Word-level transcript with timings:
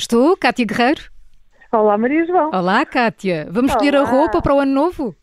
Estou, 0.00 0.34
Cátia 0.34 0.64
Guerreiro. 0.64 1.02
Olá, 1.70 1.98
Maria 1.98 2.24
João. 2.24 2.50
Olá, 2.54 2.86
Cátia. 2.86 3.46
Vamos 3.50 3.70
escolher 3.70 3.94
a 3.96 4.02
roupa 4.02 4.40
para 4.40 4.54
o 4.54 4.60
ano 4.60 4.72
novo? 4.72 5.14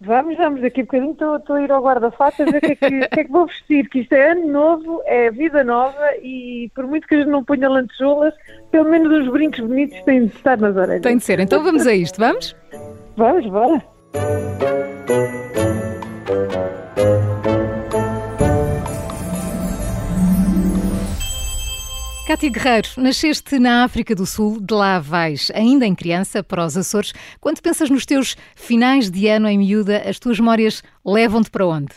Vamos, 0.00 0.38
vamos, 0.38 0.62
daqui 0.62 0.80
a 0.80 0.84
bocadinho 0.84 1.12
estou, 1.12 1.36
estou 1.36 1.56
a 1.56 1.62
ir 1.62 1.70
ao 1.70 1.82
guarda-fatos 1.82 2.40
a 2.40 2.44
ver 2.46 2.56
o 2.56 2.60
que, 2.62 2.66
é 2.72 2.74
que, 2.74 3.08
que 3.08 3.20
é 3.20 3.24
que 3.24 3.30
vou 3.30 3.46
vestir, 3.46 3.90
que 3.90 4.00
isto 4.00 4.14
é 4.14 4.32
ano 4.32 4.48
novo, 4.48 5.02
é 5.04 5.30
vida 5.30 5.62
nova 5.62 6.16
e 6.22 6.70
por 6.74 6.86
muito 6.86 7.06
que 7.06 7.14
a 7.14 7.18
gente 7.18 7.28
não 7.28 7.44
ponha 7.44 7.68
lantejoulas, 7.68 8.32
pelo 8.70 8.88
menos 8.88 9.12
os 9.12 9.30
brincos 9.30 9.60
bonitos 9.60 10.02
têm 10.04 10.24
de 10.24 10.34
estar 10.34 10.56
nas 10.56 10.74
orelhas. 10.76 11.02
Tem 11.02 11.18
de 11.18 11.24
ser. 11.24 11.38
Então 11.38 11.62
vamos 11.62 11.86
a 11.86 11.92
isto, 11.92 12.18
vamos? 12.18 12.56
Vamos, 13.18 13.46
bora. 13.48 13.82
Cátia 22.32 22.48
Guerreiro, 22.48 22.88
nasceste 22.96 23.58
na 23.58 23.84
África 23.84 24.14
do 24.14 24.24
Sul, 24.24 24.58
de 24.58 24.72
lá 24.72 24.98
vais, 24.98 25.52
ainda 25.54 25.84
em 25.84 25.94
criança, 25.94 26.42
para 26.42 26.64
os 26.64 26.78
Açores. 26.78 27.12
Quando 27.38 27.60
pensas 27.60 27.90
nos 27.90 28.06
teus 28.06 28.36
finais 28.56 29.10
de 29.10 29.28
ano 29.28 29.46
em 29.46 29.58
miúda, 29.58 29.98
as 30.08 30.18
tuas 30.18 30.40
memórias 30.40 30.82
levam-te 31.04 31.50
para 31.50 31.66
onde? 31.66 31.92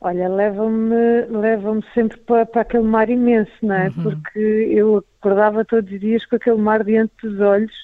Olha, 0.00 0.26
leva-me 0.26 1.26
leva 1.28 1.78
sempre 1.92 2.16
para, 2.16 2.46
para 2.46 2.62
aquele 2.62 2.84
mar 2.84 3.10
imenso, 3.10 3.52
não 3.60 3.74
é? 3.74 3.90
Porque 3.90 4.38
eu 4.38 5.04
acordava 5.20 5.66
todos 5.66 5.92
os 5.92 6.00
dias 6.00 6.24
com 6.24 6.36
aquele 6.36 6.62
mar 6.62 6.82
diante 6.82 7.12
dos 7.22 7.38
olhos 7.40 7.74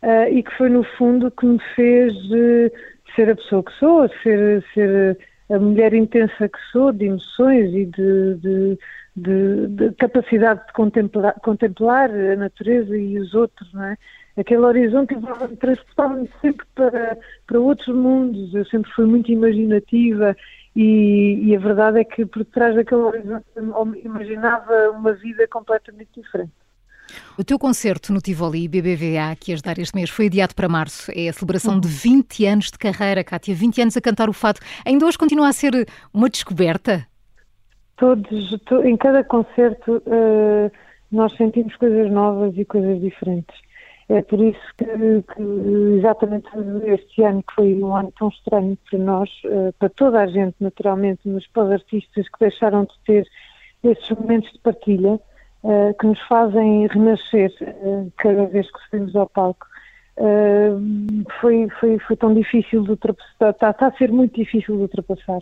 ah, 0.00 0.30
e 0.30 0.44
que 0.44 0.56
foi 0.56 0.68
no 0.68 0.84
fundo 0.96 1.28
que 1.28 1.44
me 1.44 1.58
fez 1.74 2.14
eh, 2.32 2.70
ser 3.16 3.28
a 3.28 3.34
pessoa 3.34 3.64
que 3.64 3.72
sou, 3.80 4.08
ser, 4.22 4.64
ser 4.72 5.18
a 5.50 5.58
mulher 5.58 5.92
intensa 5.92 6.48
que 6.48 6.58
sou, 6.70 6.92
de 6.92 7.06
emoções 7.06 7.74
e 7.74 7.86
de, 7.86 8.34
de, 8.36 8.78
de- 9.14 9.66
de 9.68 9.92
capacidade 9.92 10.66
de 10.66 10.72
contemplar, 10.72 11.34
contemplar 11.40 12.10
a 12.10 12.36
natureza 12.36 12.96
e 12.96 13.18
os 13.18 13.34
outros, 13.34 13.72
não 13.72 13.84
é? 13.84 13.96
Aquele 14.36 14.62
horizonte 14.62 15.14
transportava-me 15.60 16.30
sempre 16.40 16.66
para, 16.74 17.18
para 17.46 17.60
outros 17.60 17.94
mundos, 17.94 18.54
eu 18.54 18.64
sempre 18.66 18.90
fui 18.92 19.04
muito 19.04 19.30
imaginativa 19.30 20.34
e, 20.74 21.38
e 21.44 21.54
a 21.54 21.58
verdade 21.58 22.00
é 22.00 22.04
que 22.04 22.24
por 22.24 22.42
trás 22.46 22.74
daquele 22.74 23.02
horizonte 23.02 23.44
imaginava 24.02 24.90
uma 24.90 25.12
vida 25.12 25.46
completamente 25.48 26.08
diferente. 26.16 26.52
O 27.36 27.44
teu 27.44 27.58
concerto 27.58 28.10
no 28.10 28.22
Tivoli 28.22 28.66
BBVA, 28.68 29.36
que 29.38 29.50
ias 29.52 29.60
dar 29.60 29.78
este 29.78 29.94
mês, 29.94 30.08
foi 30.08 30.26
adiado 30.26 30.54
para 30.54 30.66
março. 30.66 31.12
É 31.14 31.28
a 31.28 31.32
celebração 31.34 31.78
de 31.78 31.86
20 31.86 32.46
anos 32.46 32.70
de 32.70 32.78
carreira, 32.78 33.22
Cátia. 33.22 33.54
20 33.54 33.82
anos 33.82 33.96
a 33.98 34.00
cantar 34.00 34.30
o 34.30 34.32
fado. 34.32 34.60
Ainda 34.86 35.04
hoje 35.04 35.18
continua 35.18 35.48
a 35.48 35.52
ser 35.52 35.86
uma 36.14 36.30
descoberta? 36.30 37.06
Todos, 38.02 38.58
to- 38.66 38.84
em 38.84 38.96
cada 38.96 39.22
concerto 39.22 40.02
eh, 40.06 40.68
nós 41.12 41.36
sentimos 41.36 41.76
coisas 41.76 42.10
novas 42.10 42.52
e 42.58 42.64
coisas 42.64 43.00
diferentes. 43.00 43.56
É 44.08 44.20
por 44.22 44.40
isso 44.40 44.58
que, 44.76 44.84
que 45.32 45.42
exatamente 45.98 46.48
este 46.86 47.22
ano, 47.22 47.44
que 47.44 47.54
foi 47.54 47.74
um 47.80 47.94
ano 47.94 48.12
tão 48.18 48.26
estranho 48.26 48.76
para 48.90 48.98
nós, 48.98 49.30
eh, 49.44 49.72
para 49.78 49.88
toda 49.90 50.20
a 50.20 50.26
gente 50.26 50.56
naturalmente, 50.60 51.20
mas 51.26 51.46
para 51.46 51.62
os 51.66 51.70
artistas 51.70 52.28
que 52.28 52.40
deixaram 52.40 52.82
de 52.86 52.94
ter 53.06 53.24
esses 53.84 54.10
momentos 54.10 54.50
de 54.50 54.58
partilha, 54.58 55.20
eh, 55.62 55.94
que 56.00 56.04
nos 56.08 56.20
fazem 56.26 56.88
renascer 56.88 57.52
cada 58.16 58.46
vez 58.46 58.66
que 58.68 58.80
subimos 58.90 59.14
ao 59.14 59.28
palco. 59.28 59.64
Foi, 61.40 61.68
foi, 61.78 61.98
foi 62.00 62.16
tão 62.16 62.34
difícil 62.34 62.82
de 62.82 62.90
ultrapassar, 62.90 63.50
está, 63.50 63.70
está 63.70 63.86
a 63.86 63.92
ser 63.96 64.10
muito 64.10 64.34
difícil 64.34 64.74
de 64.76 64.82
ultrapassar. 64.82 65.40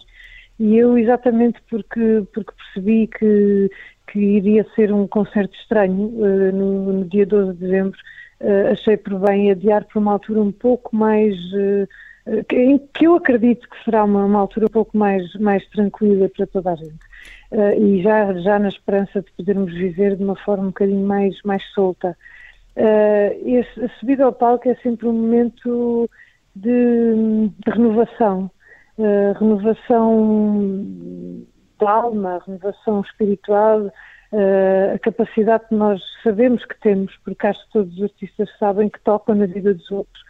E 0.61 0.77
eu, 0.77 0.99
exatamente 0.99 1.59
porque, 1.71 2.23
porque 2.35 2.53
percebi 2.53 3.07
que, 3.07 3.71
que 4.13 4.19
iria 4.19 4.67
ser 4.75 4.93
um 4.93 5.07
concerto 5.09 5.57
estranho 5.57 6.13
eh, 6.23 6.53
no, 6.53 6.93
no 6.93 7.05
dia 7.07 7.25
12 7.25 7.55
de 7.55 7.61
dezembro, 7.61 7.99
eh, 8.41 8.69
achei 8.71 8.95
por 8.99 9.19
bem 9.21 9.51
adiar 9.51 9.87
para 9.87 9.99
uma 9.99 10.13
altura 10.13 10.43
um 10.43 10.53
pouco 10.53 10.95
mais. 10.95 11.35
eh, 11.55 11.89
que, 12.47 12.79
que 12.93 13.07
eu 13.07 13.15
acredito 13.17 13.67
que 13.71 13.85
será 13.85 14.05
uma, 14.05 14.27
uma 14.27 14.39
altura 14.41 14.67
um 14.67 14.69
pouco 14.69 14.99
mais, 14.99 15.33
mais 15.37 15.67
tranquila 15.71 16.29
para 16.29 16.47
toda 16.47 16.73
a 16.73 16.77
gente. 16.77 17.01
E 17.79 18.03
já, 18.03 18.33
já 18.35 18.59
na 18.59 18.69
esperança 18.69 19.23
de 19.23 19.33
podermos 19.33 19.73
viver 19.73 20.15
de 20.15 20.23
uma 20.23 20.37
forma 20.37 20.65
um 20.65 20.67
bocadinho 20.67 21.05
mais, 21.05 21.41
mais 21.43 21.65
solta. 21.73 22.17
A 22.77 23.89
subida 23.99 24.25
ao 24.25 24.33
palco 24.33 24.69
é 24.69 24.75
sempre 24.77 25.09
um 25.09 25.13
momento 25.13 26.09
de, 26.55 27.49
de 27.65 27.71
renovação. 27.71 28.51
Uh, 29.01 29.33
renovação 29.39 31.47
da 31.81 31.91
alma, 31.91 32.39
renovação 32.47 33.01
espiritual, 33.01 33.81
uh, 33.87 34.95
a 34.95 34.99
capacidade 34.99 35.67
que 35.69 35.75
nós 35.75 36.03
sabemos 36.23 36.63
que 36.67 36.79
temos, 36.81 37.17
porque 37.25 37.47
acho 37.47 37.65
que 37.67 37.73
todos 37.73 37.97
os 37.97 38.03
artistas 38.03 38.51
sabem 38.59 38.91
que 38.91 39.01
tocam 39.01 39.35
na 39.35 39.47
vida 39.47 39.73
dos 39.73 39.91
outros 39.91 40.23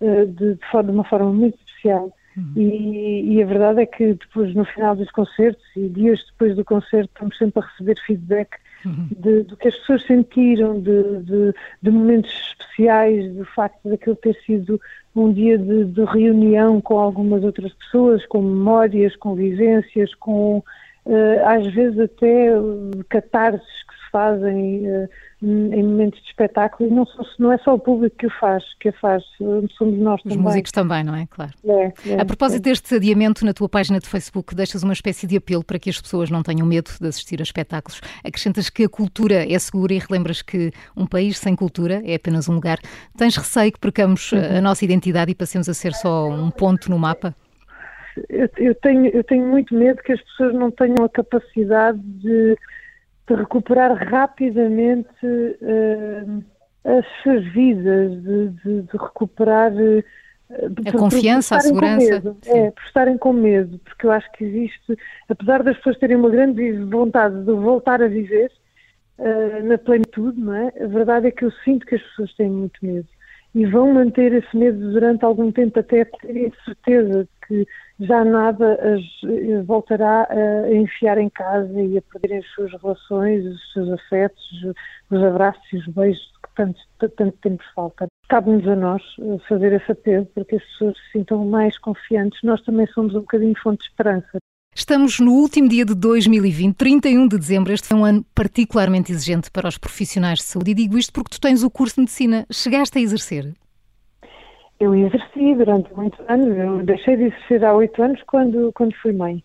uh, 0.00 0.26
de, 0.26 0.54
de 0.56 0.66
forma- 0.72 0.90
de 0.90 0.98
uma 0.98 1.04
forma 1.04 1.32
muito 1.32 1.56
especial. 1.58 2.12
E, 2.56 3.34
e 3.36 3.42
a 3.42 3.46
verdade 3.46 3.80
é 3.82 3.86
que 3.86 4.12
depois, 4.14 4.52
no 4.54 4.64
final 4.66 4.94
dos 4.96 5.10
concertos 5.12 5.64
e 5.76 5.88
dias 5.88 6.20
depois 6.32 6.54
do 6.56 6.64
concerto, 6.64 7.08
estamos 7.14 7.38
sempre 7.38 7.62
a 7.62 7.66
receber 7.66 7.96
feedback 8.06 8.50
de- 9.20 9.42
do 9.44 9.56
que 9.56 9.68
as 9.68 9.76
pessoas 9.76 10.06
sentiram, 10.06 10.80
de, 10.80 11.02
de- 11.22 11.54
de 11.82 11.90
momentos 11.90 12.30
especiais, 12.50 13.32
do 13.34 13.44
facto 13.44 13.88
daquilo 13.88 14.16
ter 14.16 14.34
sido 14.44 14.80
um 15.14 15.32
dia 15.32 15.56
de, 15.58 15.84
reunião 16.04 16.80
com 16.80 16.98
algumas 16.98 17.42
outras 17.42 17.72
pessoas, 17.74 18.24
com 18.26 18.42
memórias, 18.42 19.16
com 19.16 19.34
vivências, 19.34 20.14
com 20.14 20.62
eh, 21.06 21.42
às 21.44 21.66
vezes 21.72 21.98
até 22.00 22.50
catarses 23.08 23.62
que 23.88 23.94
se 23.94 24.10
fazem 24.10 24.86
eh, 24.86 25.08
em 25.42 25.82
momentos 25.82 26.20
de 26.22 26.28
espetáculo 26.28 26.88
e 26.88 26.92
não, 26.92 27.06
não 27.38 27.52
é 27.52 27.58
só 27.58 27.74
o 27.74 27.78
público 27.78 28.16
que 28.16 28.26
o 28.26 28.30
faz, 28.40 28.64
que 28.80 28.88
a 28.88 28.92
faz, 28.94 29.22
eh, 29.40 29.66
somos 29.76 29.98
nós 29.98 30.16
Os 30.16 30.22
também. 30.22 30.38
músicos 30.38 30.72
também, 30.72 31.04
não 31.04 31.14
é? 31.14 31.26
Claro. 31.26 31.52
É, 31.64 31.92
é, 32.06 32.20
A 32.20 32.24
propósito 32.24 32.62
deste 32.62 32.94
adiamento, 32.94 33.44
na 33.44 33.52
tua 33.52 33.68
página 33.68 34.00
de 34.00 34.08
Facebook, 34.08 34.54
deixas 34.54 34.82
uma 34.82 34.94
espécie 34.94 35.26
de 35.26 35.36
apelo 35.36 35.62
para 35.62 35.78
que 35.78 35.90
as 35.90 36.00
pessoas 36.00 36.30
não 36.30 36.42
tenham 36.42 36.66
medo 36.66 36.90
de 36.98 37.06
assistir 37.06 37.38
a 37.40 37.42
espetáculos. 37.42 38.00
Acrescentas 38.24 38.70
que 38.70 38.84
a 38.84 38.88
cultura 38.88 39.44
é 39.46 39.58
segura 39.58 39.92
e 39.92 39.98
relembras 39.98 40.40
que 40.40 40.70
um 40.96 41.06
país 41.06 41.38
sem 41.38 41.54
cultura 41.54 42.00
é 42.04 42.14
apenas 42.14 42.48
um 42.48 42.54
lugar. 42.54 42.78
Tens 43.16 43.36
receio 43.36 43.70
que 43.72 43.78
percamos 43.78 44.32
a 44.32 44.60
nossa 44.62 44.84
identidade 44.84 45.30
e 45.32 45.34
passemos 45.34 45.68
a 45.68 45.74
ser 45.74 45.92
só 45.92 46.28
um 46.28 46.50
ponto 46.50 46.90
no 46.90 46.98
mapa? 46.98 47.34
eu, 48.28 48.48
eu 48.56 48.74
tenho, 48.76 49.06
eu 49.08 49.22
tenho 49.24 49.46
muito 49.46 49.74
medo 49.74 50.02
que 50.02 50.12
as 50.12 50.20
pessoas 50.22 50.54
não 50.54 50.70
tenham 50.70 51.04
a 51.04 51.08
capacidade 51.08 51.98
de, 51.98 52.56
de 53.28 53.34
recuperar 53.34 53.92
rapidamente 54.10 55.08
eh, 55.24 56.24
as 56.84 57.04
suas 57.22 57.44
vidas, 57.52 58.12
de, 58.22 58.48
de- 58.50 58.82
de 58.82 58.92
recuperar 58.96 59.72
eh, 59.76 60.04
A 60.86 60.92
confiança, 60.92 61.56
a 61.56 61.58
estarem 61.58 61.74
com 61.78 61.86
segurança. 61.86 62.14
medo. 62.14 62.36
É, 62.46 62.70
por 62.70 62.82
estarem 62.84 63.18
com 63.18 63.32
medo, 63.32 63.78
porque 63.80 64.06
eu 64.06 64.12
acho 64.12 64.30
que 64.32 64.44
existe, 64.44 64.96
apesar 65.28 65.62
das 65.64 65.76
pessoas 65.78 65.98
terem 65.98 66.16
uma 66.16 66.30
grande 66.30 66.72
vontade 66.84 67.34
de 67.44 67.52
voltar 67.52 68.00
a 68.00 68.06
viver 68.06 68.50
eh, 69.18 69.62
na 69.62 69.76
plenitude, 69.78 70.38
não 70.40 70.54
é? 70.54 70.72
A 70.80 70.86
verdade 70.86 71.26
é 71.26 71.30
que 71.32 71.44
eu 71.44 71.50
sinto 71.64 71.84
que 71.86 71.96
as 71.96 72.02
pessoas 72.02 72.32
têm 72.36 72.48
muito 72.48 72.78
medo 72.84 73.08
e 73.54 73.64
vão 73.66 73.92
manter 73.92 74.32
esse 74.34 74.56
medo 74.56 74.92
durante 74.92 75.24
algum 75.24 75.50
tempo 75.50 75.80
até 75.80 76.04
terem 76.04 76.52
certeza 76.64 77.24
de 77.24 77.46
que 77.48 77.66
já 78.00 78.24
nada 78.24 78.74
as 78.74 79.02
eh, 79.24 79.62
voltará 79.62 80.28
a 80.30 80.74
enfiar 80.74 81.18
em 81.18 81.30
casa 81.30 81.80
e 81.80 81.96
a 81.96 82.02
perderem 82.02 82.38
as 82.38 82.46
suas 82.54 82.70
relações, 82.82 83.44
os 83.44 83.72
seus 83.72 83.88
afetos, 83.90 84.44
os 85.10 85.22
abraços 85.22 85.62
e 85.72 85.76
os 85.76 85.86
beijos 85.88 86.32
que 86.42 86.54
tanto, 86.54 86.80
tanto 87.16 87.38
temos 87.42 87.64
falta. 87.74 88.06
Cabe-nos 88.28 88.66
a 88.68 88.76
nós 88.76 89.02
eh, 89.20 89.38
fazer 89.48 89.72
esse 89.72 89.90
apelo 89.92 90.26
para 90.26 90.44
que 90.44 90.56
as 90.56 90.64
pessoas 90.64 90.96
se 90.96 91.18
sintam 91.18 91.44
mais 91.46 91.78
confiantes. 91.78 92.38
Nós 92.42 92.60
também 92.62 92.86
somos 92.88 93.14
um 93.14 93.20
bocadinho 93.20 93.54
fonte 93.62 93.78
de 93.78 93.88
esperança. 93.88 94.38
Estamos 94.74 95.18
no 95.18 95.32
último 95.32 95.68
dia 95.70 95.86
de 95.86 95.94
2020, 95.94 96.76
31 96.76 97.28
de 97.28 97.38
dezembro. 97.38 97.72
Este 97.72 97.90
é 97.94 97.96
um 97.96 98.04
ano 98.04 98.22
particularmente 98.34 99.10
exigente 99.10 99.50
para 99.50 99.68
os 99.68 99.78
profissionais 99.78 100.40
de 100.40 100.44
saúde. 100.44 100.72
E 100.72 100.74
digo 100.74 100.98
isto 100.98 101.14
porque 101.14 101.30
tu 101.30 101.40
tens 101.40 101.62
o 101.62 101.70
curso 101.70 101.94
de 101.94 102.02
medicina. 102.02 102.46
Chegaste 102.52 102.98
a 102.98 103.00
exercer? 103.00 103.54
Eu 104.78 104.94
exerci 104.94 105.54
durante 105.54 105.92
muitos 105.94 106.20
anos, 106.28 106.56
eu 106.56 106.82
deixei 106.84 107.16
de 107.16 107.24
exercer 107.24 107.64
há 107.64 107.74
oito 107.74 108.02
anos 108.02 108.22
quando, 108.26 108.70
quando 108.74 108.94
fui 108.96 109.12
mãe. 109.12 109.42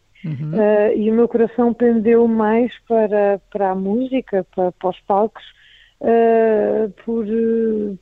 Eh, 0.54 0.98
e 0.98 1.10
o 1.10 1.13
meu 1.16 1.28
coração 1.28 1.74
pendeu 1.74 2.28
mais 2.28 2.72
para, 2.88 3.42
para 3.51 3.72
a 3.72 3.75
música, 3.75 4.45
para, 4.56 4.72
para 4.74 4.89
os 4.89 5.00
palcos, 5.07 5.44
eh, 6.01 6.89
por, 7.06 7.25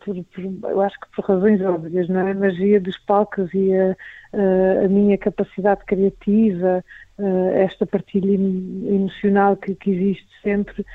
por, 0.04 0.16
por- 0.26 0.70
eu 0.72 0.82
acho 0.82 1.00
que 1.00 1.08
por 1.16 1.24
razões 1.26 1.62
óbvias, 1.62 2.10
não 2.10 2.28
é? 2.28 2.32
A 2.32 2.36
magia 2.36 2.80
dos 2.82 2.98
palcos 3.06 3.54
e 3.54 3.74
a, 3.74 3.96
a- 4.34 4.86
a 4.86 4.88
minha 4.90 5.18
capacidade 5.18 5.86
criativa, 5.86 6.84
eh, 7.20 7.64
esta 7.64 7.86
partilha 7.86 8.32
em- 8.34 8.88
emocional 8.96 9.56
que, 9.56 9.76
que 9.76 9.92
existe 9.92 10.28
sempre, 10.44 10.86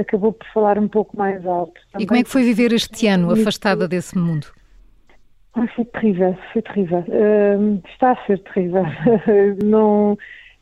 acabou 0.00 0.32
por 0.32 0.46
falar 0.54 0.78
um 0.78 0.88
pouco 0.88 1.16
mais 1.16 1.44
alto. 1.46 1.80
E 1.98 2.06
como 2.06 2.20
é 2.20 2.22
que 2.22 2.30
foi 2.30 2.42
viver 2.44 2.72
este 2.72 3.06
ano 3.08 3.30
afastada 3.32 3.88
desse 3.88 4.16
mundo? 4.16 4.46
Ah, 5.56 5.66
foi 5.74 5.84
terrível, 5.86 6.36
foi 6.52 6.62
terrível. 6.62 7.04
Hum, 7.08 7.80
está 7.88 8.12
a 8.12 8.26
ser 8.26 8.38
terrível. 8.40 8.82
Não, 9.64 10.16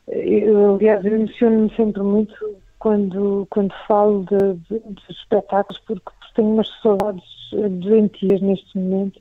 eu, 0.07 0.75
aliás, 0.75 1.03
eu 1.05 1.15
emociono-me 1.15 1.75
sempre 1.75 2.01
muito 2.01 2.33
quando, 2.79 3.45
quando 3.49 3.73
falo 3.87 4.25
de, 4.25 4.53
de- 4.69 4.79
dos 4.93 5.09
espetáculos, 5.09 5.81
porque 5.87 6.09
tenho 6.35 6.49
umas 6.53 6.69
saudades 6.81 7.23
doentias 7.81 8.41
neste 8.41 8.77
momento. 8.77 9.19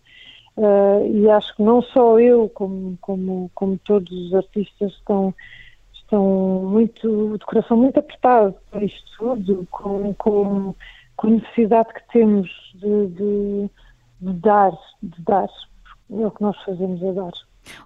Uh, 0.57 1.07
e 1.13 1.31
acho 1.31 1.57
que 1.57 1.63
não 1.63 1.83
só 1.83 2.21
eu, 2.21 2.49
como, 2.51 2.99
como, 3.01 3.51
como 3.55 3.79
todos 3.79 4.13
os 4.13 4.35
artistas 4.35 4.93
estão, 4.93 5.35
estão 5.95 6.25
muito, 6.65 7.39
de 7.39 7.45
coração 7.47 7.77
muito 7.77 7.99
apertado 7.99 8.55
para 8.71 8.85
isto 8.85 9.05
tudo, 9.19 9.67
com, 9.71 10.15
com, 10.15 10.75
com 11.17 11.27
a 11.29 11.31
necessidade 11.31 11.95
que 11.95 12.13
temos 12.13 12.49
de, 12.75 13.07
de, 13.09 13.71
de 14.25 14.41
dar, 14.41 14.73
de 15.03 15.23
dar. 15.23 15.49
É 16.11 16.27
o 16.27 16.31
que 16.31 16.43
nós 16.43 16.57
fazemos 16.65 17.03
é 17.03 17.13
dar. 17.13 17.33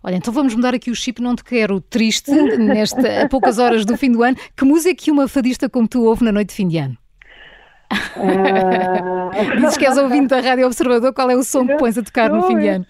Olha, 0.02 0.16
então 0.16 0.32
vamos 0.32 0.54
mudar 0.54 0.74
aqui 0.74 0.90
o 0.90 0.94
chip, 0.94 1.20
não 1.22 1.36
te 1.36 1.44
quero 1.44 1.80
triste, 1.80 2.30
nesta, 2.58 3.22
a 3.22 3.28
poucas 3.28 3.58
horas 3.58 3.84
do 3.84 3.96
fim 3.96 4.10
do 4.10 4.22
ano. 4.22 4.36
Que 4.56 4.64
música 4.64 4.94
que 4.94 5.10
uma 5.10 5.28
fadista 5.28 5.68
como 5.68 5.88
tu 5.88 6.04
ouve 6.04 6.24
na 6.24 6.32
noite 6.32 6.50
de 6.50 6.54
fim 6.54 6.68
de 6.68 6.78
ano? 6.78 6.96
Uh... 8.16 9.56
Dizes 9.60 9.76
que 9.76 9.86
és 9.86 9.96
ouvinte 9.96 10.28
da 10.28 10.40
Rádio 10.40 10.66
Observador, 10.66 11.12
qual 11.12 11.30
é 11.30 11.36
o 11.36 11.42
som 11.42 11.66
que 11.66 11.76
pões 11.76 11.96
a 11.96 12.02
tocar 12.02 12.30
no 12.30 12.42
fim 12.42 12.58
de 12.58 12.68
ano? 12.68 12.86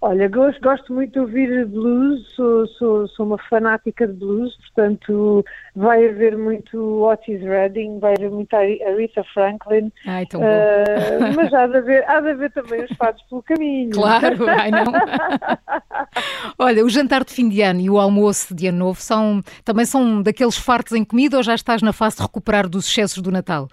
Olha, 0.00 0.28
gosto, 0.28 0.60
gosto 0.60 0.92
muito 0.92 1.12
de 1.12 1.18
ouvir 1.18 1.66
blues, 1.66 2.24
sou, 2.36 2.68
sou, 2.68 3.08
sou 3.08 3.26
uma 3.26 3.38
fanática 3.50 4.06
de 4.06 4.12
blues, 4.12 4.56
portanto 4.56 5.44
vai 5.74 6.08
haver 6.08 6.38
muito 6.38 7.02
Otis 7.02 7.40
Redding, 7.40 7.98
vai 7.98 8.14
haver 8.16 8.30
muito 8.30 8.54
Aretha 8.54 9.24
Franklin, 9.34 9.90
ai, 10.06 10.24
tão 10.26 10.40
uh, 10.40 10.44
mas 11.34 11.52
há 11.52 11.66
de, 11.66 11.78
haver, 11.78 12.08
há 12.08 12.20
de 12.20 12.30
haver 12.30 12.52
também 12.52 12.84
os 12.84 12.96
fados 12.96 13.20
pelo 13.22 13.42
caminho. 13.42 13.90
Claro, 13.90 14.48
ai 14.48 14.70
não. 14.70 14.84
Olha, 16.56 16.84
o 16.84 16.88
jantar 16.88 17.24
de 17.24 17.32
fim 17.32 17.48
de 17.48 17.60
ano 17.60 17.80
e 17.80 17.90
o 17.90 17.98
almoço 17.98 18.54
de 18.54 18.68
ano 18.68 18.78
novo 18.78 19.00
são, 19.00 19.42
também 19.64 19.84
são 19.84 20.22
daqueles 20.22 20.56
fartos 20.56 20.92
em 20.92 21.04
comida 21.04 21.38
ou 21.38 21.42
já 21.42 21.56
estás 21.56 21.82
na 21.82 21.92
fase 21.92 22.18
de 22.18 22.22
recuperar 22.22 22.68
dos 22.68 22.86
excessos 22.86 23.20
do 23.20 23.32
Natal? 23.32 23.68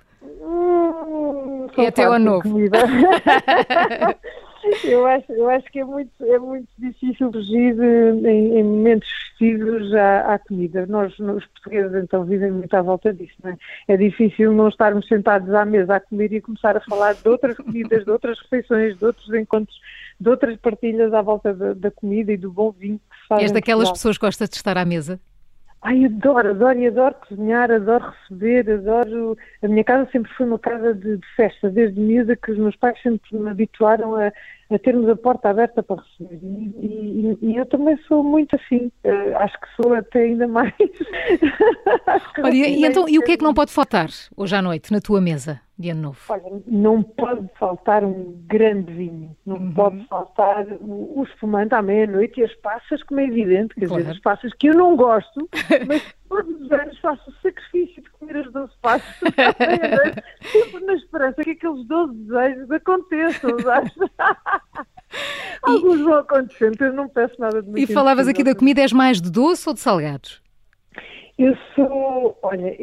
é 1.77 1.87
até 1.87 2.07
o 2.07 2.13
ano 2.13 2.25
novo. 2.25 2.49
eu, 4.83 5.05
acho, 5.05 5.31
eu 5.31 5.49
acho 5.49 5.65
que 5.71 5.79
é 5.79 5.85
muito, 5.85 6.11
é 6.23 6.39
muito 6.39 6.67
difícil 6.77 7.31
fugir 7.31 7.75
em, 7.79 8.59
em 8.59 8.63
momentos 8.63 9.07
festivos 9.09 9.93
à, 9.93 10.33
à, 10.33 10.39
comida. 10.39 10.85
Nós, 10.85 11.17
os 11.19 11.45
portugueses, 11.45 12.03
então, 12.03 12.25
vivem 12.25 12.51
muito 12.51 12.73
à 12.73 12.81
volta 12.81 13.13
disso. 13.13 13.33
Não 13.43 13.51
é? 13.51 13.57
é 13.87 13.97
difícil 13.97 14.53
não 14.53 14.67
estarmos 14.67 15.07
sentados 15.07 15.53
à 15.53 15.65
mesa 15.65 15.95
a 15.95 15.99
comer 15.99 16.33
e 16.33 16.41
começar 16.41 16.75
a 16.75 16.81
falar 16.81 17.13
de 17.13 17.27
outras 17.27 17.57
comidas, 17.57 18.03
de 18.03 18.11
outras 18.11 18.39
refeições, 18.39 18.97
de 18.97 19.05
outros 19.05 19.33
encontros, 19.33 19.77
de 20.19 20.29
outras 20.29 20.57
partilhas 20.57 21.13
à 21.13 21.21
volta 21.21 21.53
da, 21.53 21.73
da 21.73 21.91
comida 21.91 22.31
e 22.31 22.37
do 22.37 22.51
bom 22.51 22.71
vinho 22.71 22.99
que 22.99 23.17
se 23.17 23.27
faz. 23.27 23.41
És 23.43 23.51
daquelas 23.51 23.91
pessoas 23.91 24.17
que 24.17 24.25
gostas 24.25 24.49
de 24.49 24.55
estar 24.55 24.77
à 24.77 24.85
mesa? 24.85 25.19
Ai, 25.87 26.03
adoro, 26.05 26.49
adoro 26.49 26.79
e 26.79 26.87
adoro 26.87 27.13
cozinhar, 27.13 27.69
adoro 27.71 28.09
receber, 28.09 28.67
adoro. 28.71 29.37
A 29.61 29.67
minha 29.67 29.83
casa 29.83 30.09
sempre 30.11 30.33
foi 30.33 30.47
uma 30.47 30.57
casa 30.57 30.95
de, 30.95 31.17
de 31.17 31.27
festa, 31.35 31.69
desde 31.69 31.99
miúda 31.99 32.35
que 32.35 32.51
os 32.51 32.57
meus 32.57 32.75
pais 32.75 32.99
sempre 33.03 33.37
me 33.37 33.51
habituaram 33.51 34.15
a, 34.15 34.33
a 34.69 34.79
termos 34.79 35.07
a 35.09 35.15
porta 35.15 35.49
aberta 35.49 35.83
para 35.83 36.01
receber. 36.01 36.39
E, 36.43 37.37
e, 37.41 37.51
e 37.51 37.55
eu 37.55 37.65
também 37.65 37.97
sou 38.07 38.23
muito 38.23 38.55
assim, 38.55 38.91
uh, 39.03 39.37
acho 39.37 39.59
que 39.59 39.67
sou 39.81 39.93
até 39.93 40.21
ainda 40.21 40.47
mais. 40.47 40.73
Olha, 42.43 42.53
e, 42.53 42.85
então, 42.85 43.07
e 43.07 43.19
o 43.19 43.21
que 43.21 43.33
é 43.33 43.37
que 43.37 43.43
não 43.43 43.53
pode 43.53 43.71
faltar 43.71 44.07
hoje 44.35 44.55
à 44.55 44.61
noite 44.61 44.91
na 44.91 44.99
tua 44.99 45.21
mesa? 45.21 45.61
de 45.77 45.89
Ano 45.89 46.01
Novo? 46.01 46.19
Olha, 46.29 46.61
não 46.67 47.03
pode 47.03 47.47
faltar 47.59 48.03
um 48.03 48.41
grande 48.47 48.93
vinho, 48.93 49.35
não 49.45 49.57
uhum. 49.57 49.73
pode 49.73 50.07
faltar 50.07 50.65
o, 50.79 51.19
o 51.19 51.23
espumante 51.23 51.75
à 51.75 51.81
meia-noite 51.81 52.39
e 52.39 52.43
as 52.43 52.55
passas, 52.55 53.03
como 53.03 53.19
é 53.19 53.25
evidente, 53.25 53.75
quer 53.75 53.87
claro. 53.87 54.03
dizer, 54.03 54.13
as 54.13 54.21
passas 54.21 54.53
que 54.53 54.67
eu 54.67 54.73
não 54.73 54.95
gosto, 54.95 55.49
mas 55.85 56.15
todos 56.29 56.61
os 56.61 56.71
anos 56.71 56.97
faço 56.99 57.29
o 57.29 57.33
sacrifício 57.41 58.01
de 58.01 58.09
comer 58.35 58.47
as 58.47 58.51
12 58.51 58.73
passas 58.81 59.15
sempre 60.51 60.85
na 60.85 60.93
esperança 60.93 61.43
que 61.43 61.51
aqueles 61.51 61.85
12 61.85 62.13
desejos 62.13 62.71
aconteçam, 62.71 63.51
Alguns 65.63 66.01
vão 66.01 66.15
acontecendo, 66.15 66.81
eu 66.81 66.93
não 66.93 67.07
peço 67.07 67.39
nada 67.39 67.61
de 67.61 67.69
muito 67.69 67.81
E 67.81 67.93
falavas 67.93 68.27
aqui 68.27 68.43
da 68.43 68.53
comida, 68.53 68.81
és 68.81 68.91
mais 68.91 69.21
de 69.21 69.31
doce 69.31 69.67
ou 69.69 69.73
de 69.73 69.79
salgados? 69.79 70.43
Eu 71.37 71.55
sou, 71.73 72.37
olha, 72.41 72.75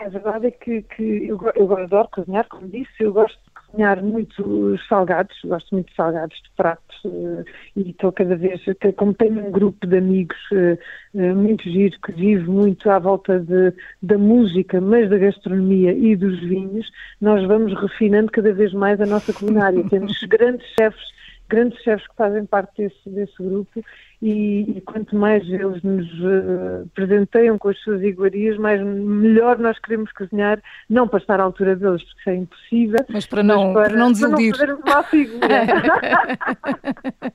a, 0.00 0.08
verdade 0.08 0.48
é 0.48 0.50
que, 0.50 0.82
que 0.82 1.28
eu, 1.28 1.38
eu 1.54 1.76
adoro 1.76 2.08
cozinhar, 2.12 2.46
como 2.48 2.68
disse, 2.68 2.90
eu 3.00 3.12
gosto 3.12 3.38
cozinhar 3.70 4.02
muito 4.02 4.76
salgados, 4.88 5.36
gosto 5.44 5.70
muito 5.72 5.88
de 5.88 5.94
salgados 5.94 6.36
de 6.36 6.50
pratos 6.56 7.04
uh, 7.04 7.44
e 7.76 7.90
estou 7.90 8.12
cada 8.12 8.36
vez, 8.36 8.60
como 8.96 9.14
tenho 9.14 9.46
um 9.46 9.50
grupo 9.50 9.86
de 9.86 9.98
amigos 9.98 10.36
uh, 10.52 10.78
uh, 11.14 11.34
muito 11.34 11.64
giro 11.64 11.96
que 12.00 12.12
vive 12.12 12.48
muito 12.48 12.90
à 12.90 12.98
volta 12.98 13.38
de, 13.38 13.72
da 14.02 14.18
música, 14.18 14.80
mas 14.80 15.08
da 15.08 15.18
gastronomia 15.18 15.92
e 15.92 16.16
dos 16.16 16.38
vinhos, 16.40 16.90
nós 17.20 17.46
vamos 17.46 17.72
refinando 17.80 18.30
cada 18.30 18.52
vez 18.52 18.72
mais 18.72 19.00
a 19.00 19.06
nossa 19.06 19.32
culinária. 19.32 19.82
Temos 19.88 20.18
grandes 20.24 20.66
chefes 20.78 21.20
grandes 21.48 21.82
chefes 21.82 22.06
que 22.06 22.14
fazem 22.14 22.46
parte 22.46 22.70
desse, 22.76 23.10
desse 23.10 23.42
grupo 23.42 23.82
e, 24.22 24.76
e, 24.76 24.80
quanto 24.82 25.16
mais 25.16 25.42
eles 25.48 25.82
nos 25.82 26.06
uh, 26.20 26.86
presenteiam 26.94 27.58
com 27.58 27.70
as 27.70 27.78
suas 27.80 28.02
iguarias, 28.02 28.58
mais 28.58 28.80
melhor 28.82 29.58
nós 29.58 29.78
queremos 29.78 30.12
cozinhar, 30.12 30.60
não 30.90 31.08
para 31.08 31.20
estar 31.20 31.40
à 31.40 31.42
altura 31.42 31.74
deles, 31.74 32.02
porque 32.02 32.20
isso 32.20 32.30
é 32.30 32.36
impossível, 32.36 33.06
mas 33.08 33.26
para 33.26 33.42
não, 33.42 33.64
mas 33.64 33.72
para, 33.72 33.88
para 33.88 33.98
não 33.98 34.12
desiludir. 34.12 34.56
Para 34.56 34.74
não 34.74 34.80
má 34.86 35.02
figura. 35.04 35.48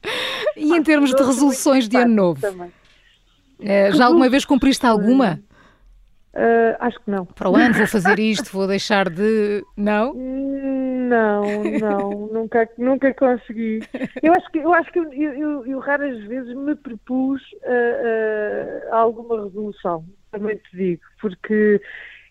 e 0.55 0.75
em 0.75 0.83
termos 0.83 1.13
de 1.13 1.23
resoluções 1.23 1.89
de 1.89 1.97
ano 1.97 2.13
novo? 2.13 2.47
Uh, 2.47 3.95
já 3.95 4.05
alguma 4.05 4.29
vez 4.29 4.45
cumpriste 4.45 4.85
alguma? 4.85 5.39
Uh, 6.35 6.75
acho 6.79 6.99
que 6.99 7.09
não. 7.09 7.25
Para 7.25 7.49
o 7.49 7.55
ano 7.55 7.73
vou 7.73 7.87
fazer 7.87 8.19
isto, 8.19 8.51
vou 8.51 8.67
deixar 8.67 9.09
de. 9.09 9.63
Não? 9.77 10.13
Não, 10.13 11.63
não, 11.79 12.09
nunca, 12.27 12.69
nunca 12.77 13.13
consegui. 13.13 13.79
Eu 14.21 14.33
acho 14.33 14.51
que, 14.51 14.57
eu, 14.57 14.73
acho 14.73 14.91
que 14.91 14.99
eu, 14.99 15.13
eu, 15.13 15.65
eu 15.65 15.79
raras 15.79 16.21
vezes 16.25 16.53
me 16.53 16.75
propus 16.75 17.41
a, 17.63 18.91
a, 18.91 18.97
a, 18.97 18.99
alguma 18.99 19.43
resolução, 19.45 20.03
também 20.31 20.57
te 20.57 20.75
digo, 20.75 21.01
porque 21.21 21.81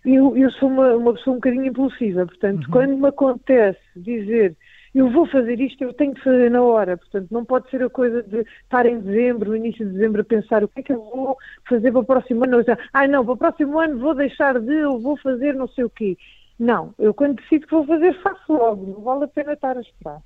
eu, 0.04 0.36
eu 0.36 0.50
sou 0.50 0.68
uma, 0.68 0.96
uma 0.96 1.14
pessoa 1.14 1.34
um 1.34 1.38
bocadinho 1.38 1.66
impulsiva, 1.66 2.26
portanto, 2.26 2.64
uhum. 2.66 2.70
quando 2.72 2.96
me 2.98 3.08
acontece 3.08 3.80
dizer 3.96 4.54
eu 4.94 5.10
vou 5.10 5.26
fazer 5.26 5.60
isto, 5.60 5.82
eu 5.82 5.92
tenho 5.92 6.14
que 6.14 6.22
fazer 6.22 6.50
na 6.50 6.62
hora. 6.62 6.96
Portanto, 6.96 7.28
não 7.30 7.44
pode 7.44 7.68
ser 7.68 7.82
a 7.82 7.90
coisa 7.90 8.22
de 8.22 8.46
estar 8.62 8.86
em 8.86 9.00
dezembro, 9.00 9.50
no 9.50 9.56
início 9.56 9.84
de 9.84 9.92
dezembro, 9.92 10.20
a 10.20 10.24
pensar 10.24 10.62
o 10.62 10.68
que 10.68 10.80
é 10.80 10.82
que 10.82 10.92
eu 10.92 11.02
vou 11.02 11.36
fazer 11.68 11.90
para 11.90 12.00
o 12.00 12.04
próximo 12.04 12.44
ano. 12.44 12.64
Ah, 12.92 13.08
não, 13.08 13.24
para 13.24 13.34
o 13.34 13.36
próximo 13.36 13.78
ano 13.80 13.98
vou 13.98 14.14
deixar 14.14 14.60
de, 14.60 14.72
eu 14.72 15.00
vou 15.00 15.16
fazer 15.16 15.54
não 15.54 15.66
sei 15.68 15.84
o 15.84 15.90
quê. 15.90 16.16
Não, 16.58 16.94
eu 16.98 17.12
quando 17.12 17.36
decido 17.36 17.66
que 17.66 17.74
vou 17.74 17.86
fazer, 17.86 18.14
faço 18.22 18.52
logo. 18.52 18.86
Não 18.86 19.00
vale 19.02 19.24
a 19.24 19.28
pena 19.28 19.54
estar 19.54 19.76
a 19.76 19.80
esperar. 19.80 20.22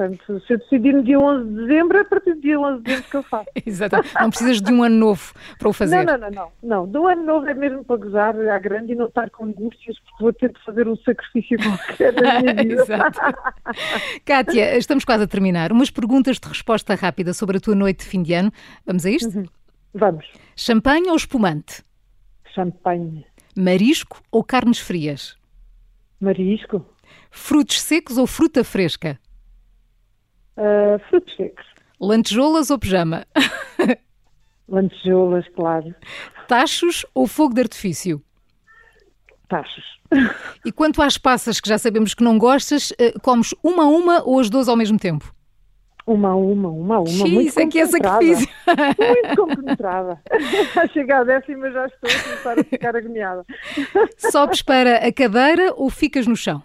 Portanto, 0.00 0.40
se 0.46 0.54
eu 0.54 0.58
decidir 0.58 0.94
no 0.94 1.02
dia 1.02 1.18
11 1.18 1.46
de 1.46 1.56
dezembro, 1.56 1.98
é 1.98 2.00
a 2.00 2.04
partir 2.06 2.32
do 2.32 2.40
dia 2.40 2.58
11 2.58 2.78
de 2.78 2.84
dezembro 2.84 3.10
que 3.10 3.16
eu 3.18 3.22
faço. 3.22 3.50
Exato. 3.66 3.96
Não 4.18 4.30
precisas 4.30 4.62
de 4.62 4.72
um 4.72 4.82
ano 4.82 4.96
novo 4.96 5.34
para 5.58 5.68
o 5.68 5.74
fazer. 5.74 6.06
Não, 6.06 6.16
não, 6.16 6.18
não. 6.18 6.30
não. 6.30 6.52
não. 6.62 6.88
Do 6.88 7.06
ano 7.06 7.22
novo 7.22 7.46
é 7.46 7.52
mesmo 7.52 7.84
para 7.84 7.96
gozar 7.96 8.34
à 8.48 8.58
grande 8.58 8.92
e 8.92 8.94
não 8.94 9.08
estar 9.08 9.28
com 9.28 9.44
angústias, 9.44 9.98
porque 9.98 10.22
vou 10.22 10.32
ter 10.32 10.54
de 10.54 10.64
fazer 10.64 10.88
um 10.88 10.96
sacrifício 10.96 11.58
qualquer 11.86 12.14
minha 12.14 12.54
vida. 12.64 12.82
Exato. 12.82 13.20
Kátia, 14.24 14.78
estamos 14.78 15.04
quase 15.04 15.24
a 15.24 15.26
terminar. 15.26 15.70
Umas 15.70 15.90
perguntas 15.90 16.38
de 16.38 16.48
resposta 16.48 16.94
rápida 16.94 17.34
sobre 17.34 17.58
a 17.58 17.60
tua 17.60 17.74
noite 17.74 17.98
de 17.98 18.06
fim 18.06 18.22
de 18.22 18.32
ano. 18.32 18.50
Vamos 18.86 19.04
a 19.04 19.10
isto? 19.10 19.36
Uhum. 19.36 19.44
Vamos. 19.92 20.24
Champanhe 20.56 21.10
ou 21.10 21.16
espumante? 21.16 21.84
Champanhe. 22.54 23.26
Marisco 23.54 24.22
ou 24.32 24.42
carnes 24.42 24.78
frias? 24.78 25.36
Marisco. 26.18 26.86
Frutos 27.30 27.82
secos 27.82 28.16
ou 28.16 28.26
fruta 28.26 28.64
fresca? 28.64 29.18
Uh, 30.60 30.98
frutos 31.08 31.34
secos. 31.36 31.64
Lantejoulas 31.98 32.70
ou 32.70 32.78
pijama? 32.78 33.26
Lantejoulas, 34.68 35.48
claro. 35.56 35.94
Tachos 36.46 37.06
ou 37.14 37.26
fogo 37.26 37.54
de 37.54 37.62
artifício? 37.62 38.22
Tachos. 39.48 39.98
E 40.66 40.70
quanto 40.70 41.00
às 41.00 41.16
passas 41.16 41.58
que 41.60 41.68
já 41.68 41.78
sabemos 41.78 42.12
que 42.12 42.22
não 42.22 42.36
gostas, 42.36 42.92
eh, 42.98 43.12
comes 43.22 43.54
uma 43.62 43.84
a 43.84 43.86
uma 43.86 44.22
ou 44.22 44.38
as 44.38 44.50
duas 44.50 44.68
ao 44.68 44.76
mesmo 44.76 44.98
tempo? 44.98 45.34
Uma 46.06 46.30
a 46.30 46.36
uma, 46.36 46.68
uma 46.68 46.96
a 46.96 47.00
uma. 47.00 47.06
Sim, 47.06 47.30
muito 47.30 47.48
isso 47.48 47.60
é 47.60 47.66
que 47.66 47.78
é 47.78 47.86
sacrifício. 47.86 48.48
Muito 48.66 49.36
compenetrada. 49.36 50.20
A 50.76 50.88
chegar 50.88 51.20
à 51.20 51.24
décima 51.24 51.70
já 51.70 51.86
estou 51.86 52.10
a 52.10 52.22
começar 52.22 52.58
a 52.58 52.64
ficar 52.64 52.96
agoniada. 52.96 53.46
Sobes 54.18 54.60
para 54.60 54.96
a 54.96 55.12
cadeira 55.12 55.72
ou 55.74 55.88
ficas 55.88 56.26
no 56.26 56.36
chão? 56.36 56.62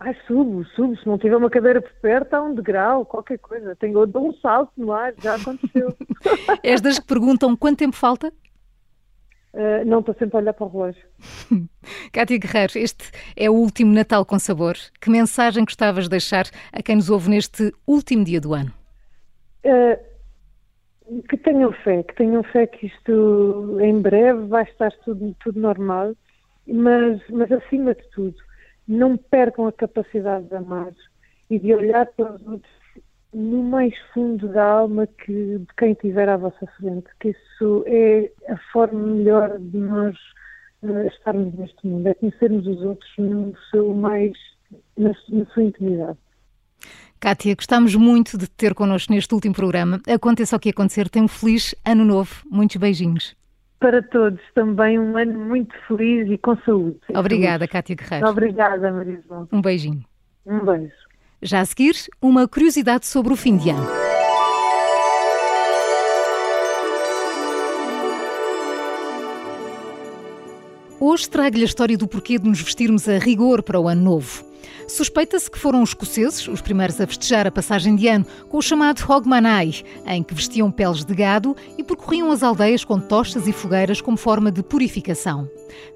Ai, 0.00 0.16
subo, 0.26 0.64
subo. 0.76 0.96
Se 0.96 1.06
não 1.06 1.18
tiver 1.18 1.36
uma 1.36 1.50
cadeira 1.50 1.82
por 1.82 1.92
perto, 2.00 2.34
há 2.34 2.42
um 2.42 2.54
degrau, 2.54 3.04
qualquer 3.04 3.38
coisa. 3.38 3.74
Tenho, 3.76 4.06
dou 4.06 4.28
um 4.28 4.32
salto 4.34 4.72
no 4.76 4.92
ar, 4.92 5.12
já 5.20 5.34
aconteceu. 5.34 5.94
És 6.62 6.80
das 6.80 6.98
que 6.98 7.06
perguntam 7.06 7.56
quanto 7.56 7.78
tempo 7.78 7.96
falta? 7.96 8.32
Uh, 9.52 9.84
não, 9.84 10.00
estou 10.00 10.14
sempre 10.14 10.36
a 10.36 10.40
olhar 10.40 10.52
para 10.52 10.66
o 10.66 10.70
relógio. 10.70 11.04
Cátia 12.12 12.38
Guerreiro, 12.38 12.78
este 12.78 13.10
é 13.36 13.50
o 13.50 13.54
último 13.54 13.92
Natal 13.92 14.24
com 14.24 14.38
Sabor. 14.38 14.76
Que 15.00 15.10
mensagem 15.10 15.64
gostavas 15.64 16.04
de 16.04 16.10
deixar 16.10 16.44
a 16.72 16.80
quem 16.80 16.96
nos 16.96 17.10
ouve 17.10 17.30
neste 17.30 17.72
último 17.86 18.24
dia 18.24 18.40
do 18.40 18.54
ano? 18.54 18.72
Uh, 19.64 19.98
que 21.28 21.36
tenham 21.38 21.72
fé, 21.72 22.02
que 22.04 22.14
tenham 22.14 22.42
fé 22.44 22.66
que 22.66 22.86
isto 22.86 23.78
em 23.80 24.00
breve 24.00 24.46
vai 24.46 24.62
estar 24.64 24.92
tudo, 25.04 25.34
tudo 25.42 25.58
normal, 25.58 26.14
mas, 26.66 27.20
mas 27.30 27.50
acima 27.50 27.94
de 27.94 28.02
tudo, 28.10 28.36
não 28.88 29.16
percam 29.16 29.66
a 29.66 29.72
capacidade 29.72 30.46
de 30.46 30.56
amar 30.56 30.92
e 31.50 31.58
de 31.58 31.74
olhar 31.74 32.06
para 32.06 32.34
os 32.34 32.46
outros 32.46 32.72
no 33.32 33.62
mais 33.62 33.94
fundo 34.14 34.48
da 34.48 34.64
alma 34.64 35.06
que 35.06 35.58
de 35.58 35.66
quem 35.76 35.92
tiver 35.94 36.28
à 36.28 36.36
vossa 36.36 36.66
frente, 36.78 37.06
que 37.20 37.28
isso 37.28 37.84
é 37.86 38.30
a 38.48 38.56
forma 38.72 38.98
melhor 38.98 39.58
de 39.58 39.76
nós 39.76 40.16
uh, 40.82 41.06
estarmos 41.08 41.54
neste 41.54 41.86
mundo, 41.86 42.06
é 42.06 42.14
conhecermos 42.14 42.66
os 42.66 42.80
outros 42.80 43.10
no 43.18 43.54
seu 43.70 43.92
mais, 43.92 44.32
na, 44.96 45.12
na 45.28 45.44
sua 45.52 45.64
intimidade. 45.64 46.18
Kátia, 47.20 47.54
gostamos 47.54 47.94
muito 47.96 48.38
de 48.38 48.46
te 48.46 48.54
ter 48.56 48.74
connosco 48.74 49.12
neste 49.12 49.34
último 49.34 49.54
programa. 49.54 50.00
Aconteça 50.08 50.56
o 50.56 50.60
que 50.60 50.70
acontecer, 50.70 51.08
tenha 51.08 51.24
um 51.24 51.28
feliz 51.28 51.74
ano 51.84 52.04
novo. 52.04 52.32
Muitos 52.48 52.76
beijinhos. 52.76 53.36
Para 53.80 54.02
todos 54.02 54.40
também 54.54 54.98
um 54.98 55.16
ano 55.16 55.38
muito 55.38 55.74
feliz 55.86 56.28
e 56.28 56.36
com 56.36 56.56
saúde. 56.64 56.98
Obrigada, 57.14 57.58
feliz. 57.58 57.72
Kátia 57.72 57.96
Guerreiro. 57.96 58.28
Obrigada, 58.28 58.92
Marisol. 58.92 59.48
Um 59.52 59.62
beijinho. 59.62 60.04
Um 60.44 60.64
beijo. 60.64 60.92
Já 61.40 61.60
a 61.60 61.64
seguir, 61.64 61.94
uma 62.20 62.48
curiosidade 62.48 63.06
sobre 63.06 63.32
o 63.32 63.36
fim 63.36 63.56
de 63.56 63.70
ano. 63.70 63.86
Hoje 71.00 71.30
trago-lhe 71.30 71.62
a 71.62 71.66
história 71.66 71.96
do 71.96 72.08
porquê 72.08 72.40
de 72.40 72.48
nos 72.48 72.60
vestirmos 72.60 73.08
a 73.08 73.18
rigor 73.18 73.62
para 73.62 73.78
o 73.78 73.86
ano 73.86 74.02
novo. 74.02 74.47
Suspeita-se 74.86 75.50
que 75.50 75.58
foram 75.58 75.82
os 75.82 75.90
escoceses 75.90 76.48
os 76.48 76.60
primeiros 76.60 77.00
a 77.00 77.06
festejar 77.06 77.46
a 77.46 77.50
passagem 77.50 77.94
de 77.94 78.08
ano 78.08 78.26
com 78.48 78.58
o 78.58 78.62
chamado 78.62 79.04
Hogmanay, 79.08 79.84
em 80.06 80.22
que 80.22 80.34
vestiam 80.34 80.70
peles 80.70 81.04
de 81.04 81.14
gado 81.14 81.56
e 81.76 81.84
percorriam 81.84 82.30
as 82.30 82.42
aldeias 82.42 82.84
com 82.84 82.98
tochas 82.98 83.46
e 83.46 83.52
fogueiras 83.52 84.00
como 84.00 84.16
forma 84.16 84.50
de 84.50 84.62
purificação. 84.62 85.48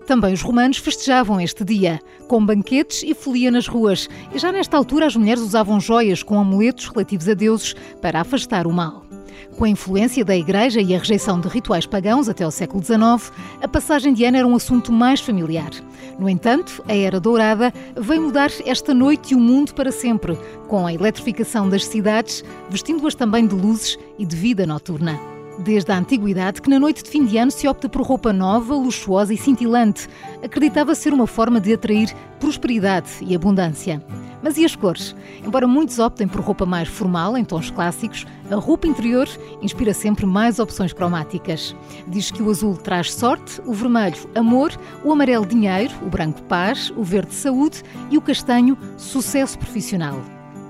Também 0.06 0.32
os 0.32 0.42
romanos 0.42 0.78
festejavam 0.78 1.40
este 1.40 1.64
dia, 1.64 2.00
com 2.28 2.44
banquetes 2.44 3.02
e 3.02 3.14
folia 3.14 3.50
nas 3.50 3.66
ruas, 3.66 4.08
e 4.34 4.38
já 4.38 4.52
nesta 4.52 4.76
altura 4.76 5.06
as 5.06 5.16
mulheres 5.16 5.42
usavam 5.42 5.80
joias 5.80 6.22
com 6.22 6.38
amuletos 6.38 6.88
relativos 6.88 7.28
a 7.28 7.34
deuses 7.34 7.74
para 8.00 8.20
afastar 8.20 8.66
o 8.66 8.72
mal. 8.72 9.11
Com 9.56 9.64
a 9.64 9.68
influência 9.68 10.24
da 10.24 10.36
Igreja 10.36 10.80
e 10.80 10.94
a 10.94 10.98
rejeição 10.98 11.40
de 11.40 11.48
rituais 11.48 11.86
pagãos 11.86 12.28
até 12.28 12.46
o 12.46 12.50
século 12.50 12.82
XIX, 12.82 13.32
a 13.62 13.68
passagem 13.68 14.12
de 14.12 14.24
ano 14.24 14.36
era 14.36 14.46
um 14.46 14.56
assunto 14.56 14.92
mais 14.92 15.20
familiar. 15.20 15.70
No 16.18 16.28
entanto, 16.28 16.82
a 16.88 16.94
Era 16.94 17.18
Dourada 17.18 17.72
veio 17.96 18.22
mudar 18.22 18.50
esta 18.66 18.92
noite 18.92 19.32
e 19.32 19.36
o 19.36 19.40
mundo 19.40 19.74
para 19.74 19.90
sempre, 19.90 20.38
com 20.68 20.86
a 20.86 20.92
eletrificação 20.92 21.68
das 21.68 21.84
cidades, 21.84 22.44
vestindo-as 22.70 23.14
também 23.14 23.46
de 23.46 23.54
luzes 23.54 23.98
e 24.18 24.26
de 24.26 24.36
vida 24.36 24.66
noturna. 24.66 25.18
Desde 25.58 25.92
a 25.92 25.98
antiguidade 25.98 26.62
que 26.62 26.70
na 26.70 26.78
noite 26.78 27.02
de 27.02 27.10
fim 27.10 27.24
de 27.24 27.36
ano 27.36 27.50
se 27.50 27.68
opta 27.68 27.88
por 27.88 28.02
roupa 28.02 28.32
nova, 28.32 28.74
luxuosa 28.74 29.34
e 29.34 29.36
cintilante. 29.36 30.08
Acreditava 30.42 30.94
ser 30.94 31.12
uma 31.12 31.26
forma 31.26 31.60
de 31.60 31.74
atrair 31.74 32.14
prosperidade 32.40 33.10
e 33.20 33.34
abundância. 33.34 34.02
Mas 34.42 34.56
e 34.56 34.64
as 34.64 34.74
cores? 34.74 35.14
Embora 35.46 35.68
muitos 35.68 35.98
optem 35.98 36.26
por 36.26 36.40
roupa 36.40 36.66
mais 36.66 36.88
formal, 36.88 37.36
em 37.36 37.44
tons 37.44 37.70
clássicos, 37.70 38.26
a 38.50 38.56
roupa 38.56 38.86
interior 38.86 39.28
inspira 39.62 39.94
sempre 39.94 40.26
mais 40.26 40.58
opções 40.58 40.92
cromáticas. 40.92 41.76
Diz 42.08 42.30
que 42.30 42.42
o 42.42 42.50
azul 42.50 42.76
traz 42.76 43.12
sorte, 43.12 43.60
o 43.64 43.72
vermelho 43.72 44.16
amor, 44.34 44.72
o 45.04 45.12
amarelo 45.12 45.46
dinheiro, 45.46 45.94
o 46.02 46.10
branco 46.10 46.42
paz, 46.42 46.92
o 46.96 47.04
verde 47.04 47.34
saúde 47.34 47.82
e 48.10 48.18
o 48.18 48.20
castanho 48.20 48.76
sucesso 48.96 49.58
profissional. 49.58 50.20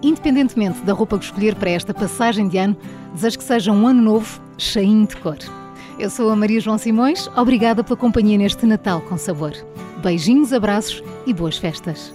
Independentemente 0.03 0.81
da 0.81 0.93
roupa 0.93 1.19
que 1.19 1.25
escolher 1.25 1.55
para 1.55 1.71
esta 1.71 1.95
passagem 1.95 2.49
de 2.49 2.59
ano, 2.59 2.77
desejo 3.15 3.39
que 3.39 3.45
seja 3.45 3.73
um 3.73 3.87
ano 3.87 4.03
novo, 4.03 4.41
cheinho 4.59 5.07
de 5.07 5.17
cor. 5.17 5.39
Eu 5.99 6.11
sou 6.11 6.31
a 6.31 6.37
Maria 6.37 6.61
João 6.61 6.77
Simões, 6.77 7.29
obrigada 7.37 7.85
pela 7.85 7.97
companhia 7.97 8.37
neste 8.37 8.67
Natal 8.67 9.01
com 9.03 9.17
sabor. 9.17 9.53
Beijinhos, 10.03 10.53
abraços 10.53 11.03
e 11.27 11.33
boas 11.33 11.57
festas. 11.57 12.13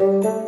Thank 0.00 0.24
you. 0.24 0.39